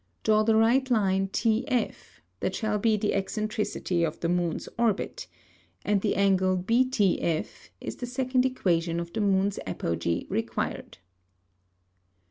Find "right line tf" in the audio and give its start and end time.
0.55-2.21